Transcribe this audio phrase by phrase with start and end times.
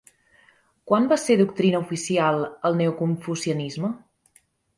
[0.91, 3.93] Quan va ser doctrina oficial el neoconfucianisme?